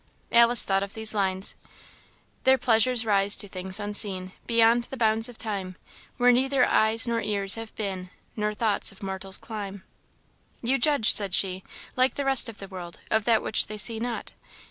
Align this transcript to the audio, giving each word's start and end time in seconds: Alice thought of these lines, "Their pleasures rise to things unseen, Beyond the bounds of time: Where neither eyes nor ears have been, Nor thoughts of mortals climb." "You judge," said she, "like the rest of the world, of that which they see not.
Alice 0.31 0.65
thought 0.65 0.81
of 0.81 0.95
these 0.95 1.13
lines, 1.13 1.55
"Their 2.43 2.57
pleasures 2.57 3.05
rise 3.05 3.35
to 3.35 3.47
things 3.47 3.79
unseen, 3.79 4.31
Beyond 4.47 4.85
the 4.85 4.97
bounds 4.97 5.29
of 5.29 5.37
time: 5.37 5.75
Where 6.17 6.31
neither 6.31 6.65
eyes 6.65 7.07
nor 7.07 7.21
ears 7.21 7.53
have 7.53 7.75
been, 7.75 8.09
Nor 8.35 8.55
thoughts 8.55 8.91
of 8.91 9.03
mortals 9.03 9.37
climb." 9.37 9.83
"You 10.63 10.79
judge," 10.79 11.13
said 11.13 11.35
she, 11.35 11.63
"like 11.95 12.15
the 12.15 12.25
rest 12.25 12.49
of 12.49 12.57
the 12.57 12.67
world, 12.67 12.99
of 13.11 13.25
that 13.25 13.43
which 13.43 13.67
they 13.67 13.77
see 13.77 13.99
not. 13.99 14.33